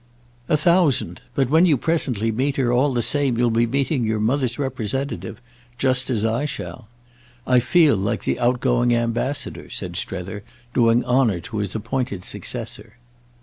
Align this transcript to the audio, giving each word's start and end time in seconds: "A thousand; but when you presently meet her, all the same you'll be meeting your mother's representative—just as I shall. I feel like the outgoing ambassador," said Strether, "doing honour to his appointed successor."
"A 0.49 0.57
thousand; 0.57 1.21
but 1.35 1.51
when 1.51 1.67
you 1.67 1.77
presently 1.77 2.31
meet 2.31 2.55
her, 2.57 2.73
all 2.73 2.91
the 2.91 3.03
same 3.03 3.37
you'll 3.37 3.51
be 3.51 3.67
meeting 3.67 4.03
your 4.03 4.19
mother's 4.19 4.57
representative—just 4.57 6.09
as 6.09 6.25
I 6.25 6.45
shall. 6.45 6.87
I 7.45 7.59
feel 7.59 7.95
like 7.97 8.23
the 8.23 8.39
outgoing 8.39 8.95
ambassador," 8.95 9.69
said 9.69 9.95
Strether, 9.95 10.41
"doing 10.73 11.05
honour 11.05 11.39
to 11.41 11.57
his 11.57 11.75
appointed 11.75 12.23
successor." 12.25 12.93